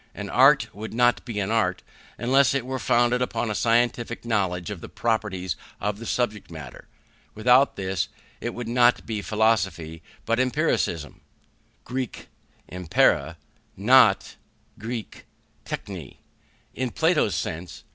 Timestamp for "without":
7.35-7.75